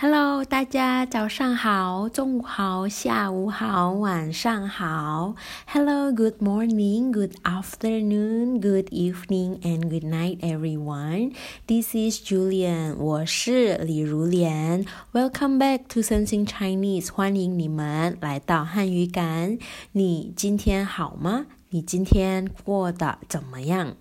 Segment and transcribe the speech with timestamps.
[0.00, 5.34] Hello，大家早上好，中午好，下午好，晚上好。
[5.66, 11.32] Hello，good morning，good afternoon，good evening and good night, everyone.
[11.66, 14.84] This is Julian，我是李如莲。
[15.12, 19.58] Welcome back to Sensing Chinese，欢迎你们来到汉语感。
[19.90, 21.46] 你今天好吗？
[21.70, 23.96] 你今天过得怎么样？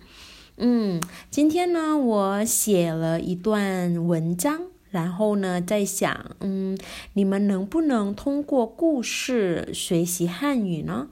[0.58, 1.02] 嗯，
[1.32, 4.62] 今天呢，我写了一段文章。
[4.98, 6.76] 然后呢，在想，嗯，
[7.14, 11.08] 你们能不能通过故事学习汉语呢？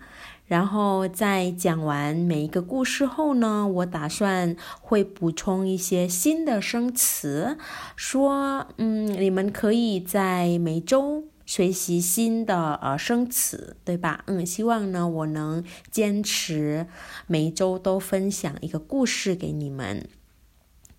[0.48, 7.60] 然后在讲完每一个故事后呢，我打算会补充一些新的生词，
[7.96, 14.24] 说，嗯，你们可以在每周学习新的呃生词，对吧？
[14.26, 16.88] 嗯，希望呢，我能坚持
[17.28, 20.10] 每周都分享一个故事给你们。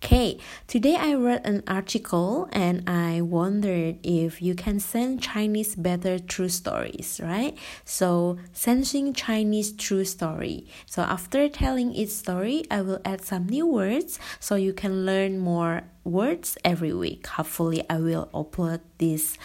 [0.04, 6.18] Okay, today I read an article and I wondered if you can send Chinese better
[6.18, 7.56] true stories, right?
[7.84, 10.66] So, sensing Chinese true story.
[10.86, 15.38] So, after telling its story, I will add some new words so you can learn
[15.38, 17.28] more words every week.
[17.28, 19.38] Hopefully, I will upload this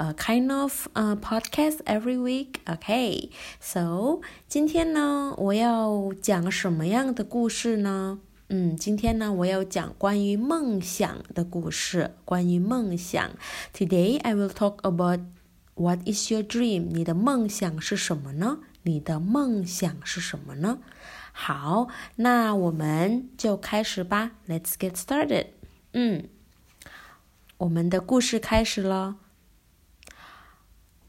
[0.00, 2.62] uh, kind of uh, podcast every week.
[2.66, 3.28] Okay,
[3.60, 8.20] so 今天呢，我要讲什么样的故事呢？
[8.49, 12.15] 嗯，今天呢，我要讲关于梦想的故事。
[12.25, 13.31] 关于梦想
[13.73, 15.21] ，Today I will talk about
[15.75, 16.89] what is your dream？
[16.91, 18.59] 你的梦想是什么呢？
[18.83, 20.79] 你的梦想是什么呢？
[21.31, 24.31] 好，那我们就开始吧。
[24.47, 25.47] Let's get started。
[25.93, 26.27] 嗯，
[27.57, 29.15] 我们的故事开始了。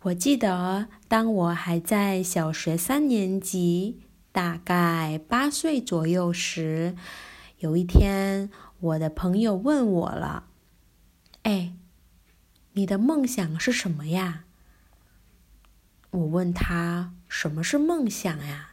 [0.02, 4.00] 我记得，当我还在小学三年级，
[4.34, 6.96] 大概八岁左右时。
[7.58, 10.48] 有一天，我的朋友问我了
[11.44, 11.76] ：“哎，
[12.72, 14.42] 你的梦想是什么呀？”
[16.10, 18.70] 我问他：“什么是梦想呀？”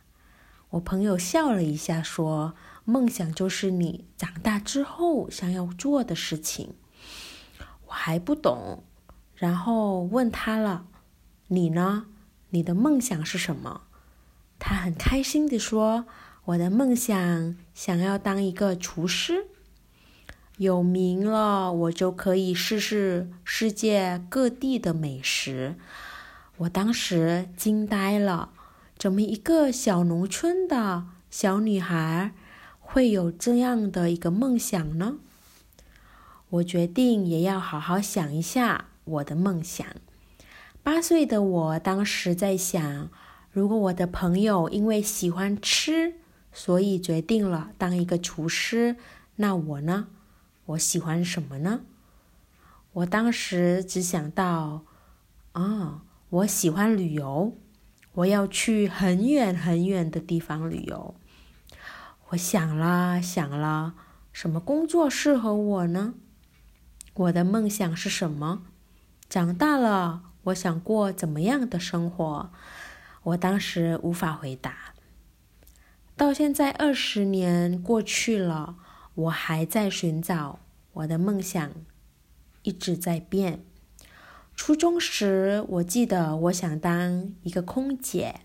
[0.72, 6.74] 我朋友笑了一下，说：“梦想就是你长大之后想要做的事情。”
[7.86, 8.84] 我还不懂，
[9.36, 10.88] 然后问他了
[11.50, 12.08] ：“你呢？
[12.50, 13.84] 你的梦想是什么？”
[14.64, 16.06] 他很开心的说。
[16.46, 19.46] 我的梦想想要当一个厨师，
[20.58, 25.76] 有名了，我就可以试试世界各地的美食。
[26.58, 28.50] 我当时惊呆了，
[28.98, 32.34] 怎么一个小农村的小女孩
[32.80, 35.18] 会有这样的一个梦想呢？
[36.50, 39.86] 我决定也要好好想一下我的梦想。
[40.82, 43.10] 八岁的我当时在想，
[43.52, 46.16] 如果我的朋友因为喜欢吃，
[46.54, 48.96] 所以决定了当一个厨师。
[49.36, 50.08] 那我呢？
[50.66, 51.82] 我喜欢什么呢？
[52.94, 54.84] 我当时只想到，
[55.54, 57.58] 啊，我喜欢旅游，
[58.14, 61.16] 我要去很远很远的地方旅游。
[62.30, 63.96] 我想了想了，
[64.32, 66.14] 什么工作适合我呢？
[67.14, 68.64] 我的梦想是什么？
[69.28, 72.52] 长大了，我想过怎么样的生活？
[73.24, 74.94] 我当时无法回答。
[76.18, 78.76] 到现在二十年过去了，
[79.16, 80.60] 我还在寻找
[80.94, 81.72] 我的梦想，
[82.64, 83.64] 一直在变。
[84.56, 88.42] 初中时，我记得我想当一个空姐，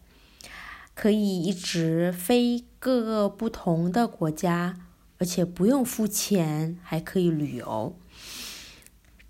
[0.94, 4.78] 可以一直飞各个不同的国家，
[5.19, 7.98] 而且不用付钱，还可以旅游，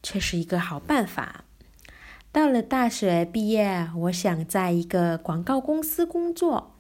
[0.01, 1.46] 这是一个好办法。
[2.37, 6.75] 到了大学毕业，我想在一个广告公司工作。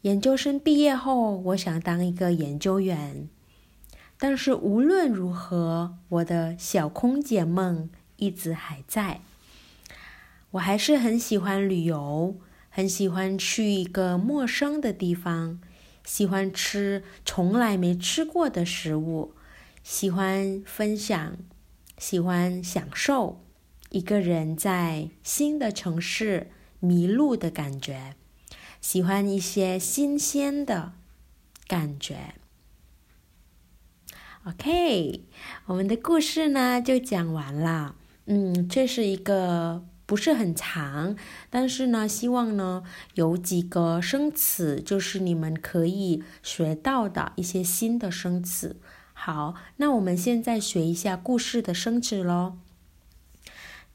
[0.00, 3.28] 研究生毕业后，我想当一个研究员，
[4.18, 9.20] 但是无论如何，我的小空姐梦一直还在。
[10.50, 12.34] 我还是很喜欢旅游，
[12.68, 15.60] 很喜欢去一个陌生的地方，
[16.02, 19.32] 喜欢吃从来没吃过的食物，
[19.84, 21.36] 喜欢分享，
[21.98, 23.45] 喜欢享受
[23.96, 26.50] 一个人在新的城市
[26.80, 28.14] 迷路的感觉。
[28.78, 30.92] 喜欢一些新鲜的
[31.66, 32.34] 感觉。
[34.44, 35.24] OK，
[35.64, 37.96] 我们的故事呢就讲完了。
[38.26, 41.16] 嗯，这是一个不是很长，
[41.48, 42.82] 但是呢，希望呢
[43.14, 48.76] 有几个生词，就是你们可以学到的一些新的生词。
[49.14, 52.58] 好，那我们现在学一下故事的生词喽。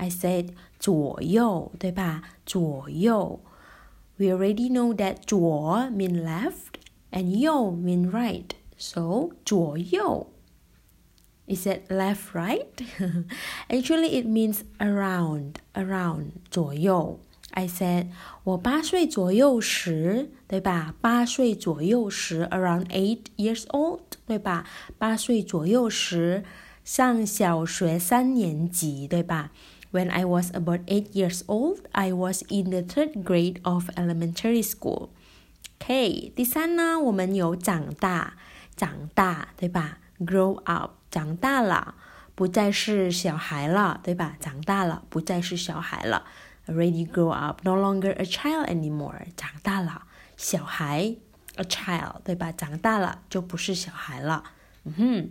[0.00, 2.22] I said 左右，对吧？
[2.44, 3.40] 左右。
[4.18, 6.80] We already know that 左 mean left
[7.10, 8.50] and 右 mean right.
[8.76, 10.28] So 左右。
[11.46, 12.66] is it left, right?
[13.70, 17.20] Actually, it means around, around 左右。
[17.52, 18.08] I said
[18.44, 20.94] 我八岁左右时，对吧？
[21.00, 24.66] 八岁左右时，around eight years old，对吧？
[24.98, 26.44] 八岁左右时，
[26.84, 29.52] 上小学三年级，对吧
[29.92, 34.62] ？When I was about eight years old, I was in the third grade of elementary
[34.62, 35.10] school.
[35.80, 38.34] OK，第三呢，我们有长大，
[38.76, 39.98] 长大，对吧？
[40.18, 40.92] Grow up。
[41.08, 41.94] 长大了，
[42.34, 44.36] 不再是小孩了，对吧？
[44.38, 46.26] 长大了，不再是小孩了。
[46.66, 49.28] Already grow up, no longer a child anymore。
[49.34, 50.02] 长大了，
[50.36, 51.16] 小孩，
[51.54, 52.52] a child，对吧？
[52.52, 54.44] 长大了就不是小孩了。
[54.84, 55.30] 嗯哼，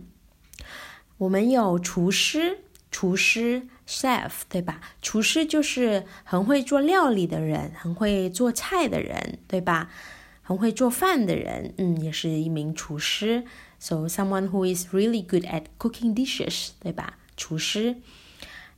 [1.18, 4.79] 我们有厨师，厨师 ，chef，对吧？
[5.01, 9.89] 厨师就是很会做料理的人，很会做菜的人，对吧？
[10.41, 13.43] 很会做饭的人，嗯，也是一名厨师。
[13.77, 17.17] So someone who is really good at cooking dishes，对吧？
[17.35, 17.97] 厨师。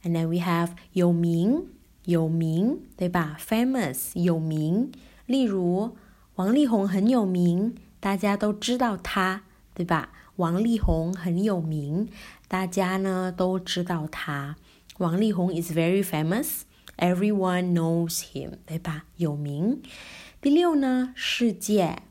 [0.03, 1.67] And then we have 有名，
[2.05, 4.91] 有名，对吧？Famous，有名。
[5.25, 5.95] 例如
[6.35, 9.43] 王力宏很有名，大家都知道他，
[9.73, 10.09] 对吧？
[10.37, 12.09] 王力宏很有名，
[12.47, 14.55] 大家呢都知道他。
[14.97, 16.61] 王力宏 is very famous.
[16.97, 19.05] Everyone knows him，对吧？
[19.17, 19.81] 有名。
[20.39, 22.03] 第六呢，世界，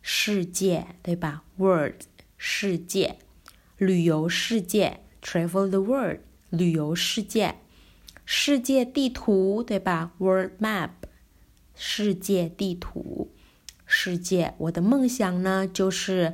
[0.00, 2.02] 世界，对吧？World。
[2.42, 3.18] 世界，
[3.76, 7.56] 旅游世界，travel the world，旅游世界，
[8.24, 10.90] 世界地图，对吧？World map，
[11.74, 13.30] 世界地图，
[13.84, 14.54] 世界。
[14.56, 16.32] 我的梦想呢，就是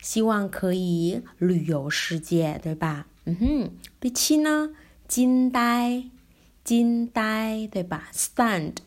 [0.00, 3.06] 希望可以旅游世界，对吧？
[3.26, 3.70] 嗯哼。
[4.00, 4.74] 第七呢，
[5.14, 6.06] 惊呆，
[6.64, 8.78] 惊呆，对吧？Stand，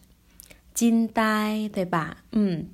[0.74, 2.18] 惊呆，对吧？
[2.34, 2.68] 嗯，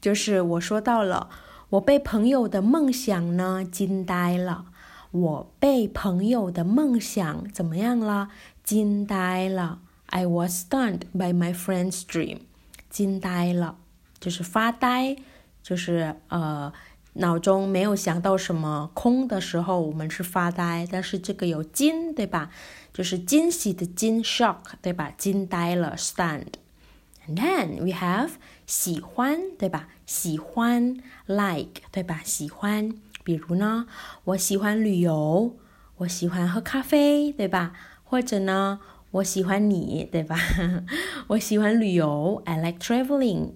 [0.00, 1.28] 就是我说到了。
[1.70, 4.66] 我被朋友的梦想呢惊呆了，
[5.10, 8.28] 我被朋友的梦想怎么样了？
[8.62, 9.80] 惊呆了。
[10.06, 12.42] I was stunned by my friend's dream。
[12.88, 13.78] 惊呆了，
[14.20, 15.16] 就是发呆，
[15.60, 16.72] 就是呃
[17.14, 20.86] 脑中没有想到什么空的时候，我们是发呆。
[20.90, 22.50] 但是这个有惊，对吧？
[22.92, 25.12] 就是惊喜的惊，shock，对吧？
[25.18, 26.46] 惊呆了，stand。
[27.28, 28.30] And then we have
[28.66, 29.88] 喜欢，对吧？
[30.06, 32.20] 喜欢 like，对吧？
[32.24, 33.86] 喜欢，比如呢，
[34.24, 35.54] 我喜欢旅游，
[35.98, 37.72] 我喜欢喝咖啡，对吧？
[38.02, 38.80] 或者呢，
[39.12, 40.36] 我喜欢你，对吧？
[41.28, 43.52] 我喜欢旅游，I like traveling。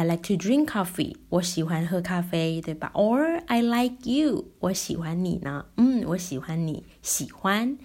[0.00, 1.16] I like to drink coffee。
[1.28, 4.46] 我喜欢喝咖啡，对吧？Or I like you。
[4.60, 5.66] 我喜欢你呢。
[5.76, 7.76] 嗯，我喜欢你，喜欢。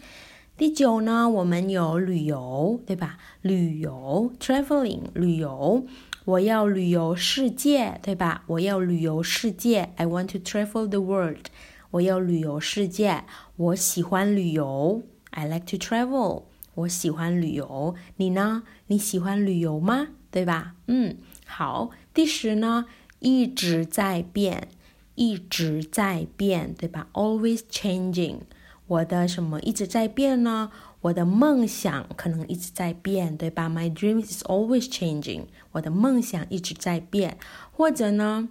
[0.56, 3.18] 第九呢，我们有旅游，对吧？
[3.42, 5.86] 旅游，traveling，旅游。
[6.24, 8.44] 我要旅游世界，对吧？
[8.48, 9.90] 我要旅游世界。
[9.98, 11.48] I want to travel the world。
[11.92, 13.26] 我要旅游世界。
[13.58, 15.04] 我喜欢旅游。
[15.32, 16.44] I like to travel。
[16.76, 17.96] 我喜欢旅游。
[18.16, 18.64] 你呢？
[18.88, 20.08] 你喜欢旅游吗？
[20.32, 20.76] 对吧？
[20.88, 21.92] 嗯，好。
[22.14, 22.86] 第十呢，
[23.20, 24.68] 一直在变，
[25.16, 28.40] 一直在变，对吧？Always changing。
[28.88, 30.72] 我的什么一直在变呢？
[31.02, 35.46] 我的梦想可能一直在变，对吧？My dream is always changing。
[35.74, 37.38] 我的梦想一直在变，
[37.72, 38.50] 或者呢，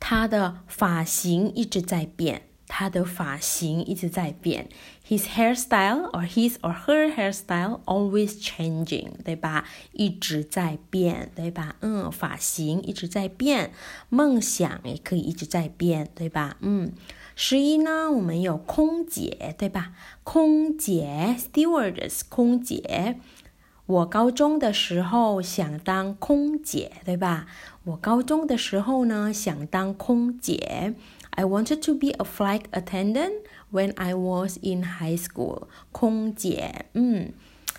[0.00, 4.68] 他的发型一直在变，他的发型一直在变。
[5.08, 9.64] His hairstyle or his or her hairstyle always changing，对吧？
[9.92, 11.76] 一直在变，对吧？
[11.80, 13.72] 嗯，发型一直在变，
[14.10, 16.58] 梦想也可以一直在变，对吧？
[16.60, 16.92] 嗯。
[17.34, 19.92] 十一呢，我们有空姐，对吧？
[20.24, 23.20] 空姐，stewardess，空姐。
[23.86, 27.46] 我高中的时候想当空姐，对吧？
[27.84, 30.94] 我高中的时候呢，想当空姐。
[31.37, 35.67] I wanted to be a flight attendant when I was in high school。
[35.91, 37.33] 空姐，嗯。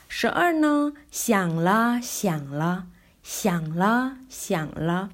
[0.09, 2.87] 十二呢，想了，想了，
[3.23, 5.11] 想了，想了。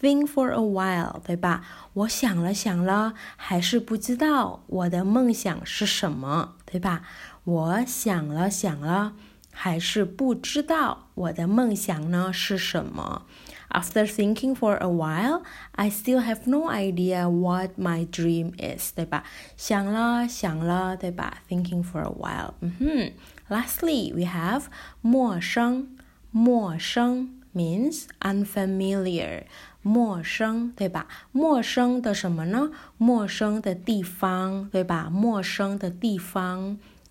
[0.00, 1.64] Think for a while，对吧？
[1.94, 7.02] 我想了想了，还是不知道我的梦想是什么，对吧？
[7.44, 9.14] 我想了想了，
[9.50, 13.22] 还是不知道我的梦想呢是什么。
[13.68, 19.24] After thinking for a while, I still have no idea what my dream is，对吧？
[19.56, 21.38] 想了想了，对吧？
[21.48, 23.12] Thinking for a while，嗯哼。
[23.48, 24.64] Lastly, we have
[25.02, 25.88] 陌生，
[26.30, 29.44] 陌生 means unfamiliar，
[29.82, 31.06] 陌生，对吧？
[31.32, 32.70] 陌生的什么呢？
[32.96, 35.10] 陌生的地方，对吧？
[35.10, 36.78] 陌生的地方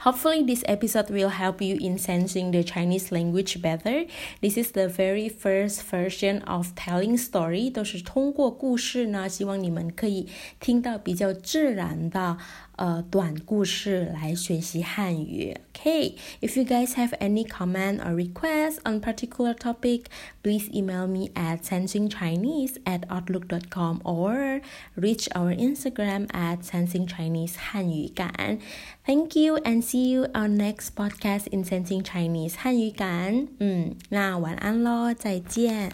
[0.00, 4.04] Hopefully, this episode will help you in sensing the Chinese language better.
[4.42, 10.28] This is the very first version of telling story，都是通过故事呢，希望你们可以
[10.60, 12.36] 听到比较自然的
[12.76, 15.56] 呃短故事来学习汉语。
[15.74, 20.04] Okay, if you guys have any comment or request on particular topic,
[20.42, 24.60] please email me at sensingchinese at outlook.com or
[24.96, 28.58] reach our Instagram at sensingchinese 汉语感。
[29.04, 33.48] Thank you and see you on next podcast in Sensing Chinese 汉语感。
[33.58, 35.92] 嗯，那晚安喽，再见。